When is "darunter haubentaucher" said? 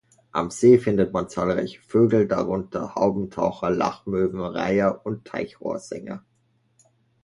2.27-3.69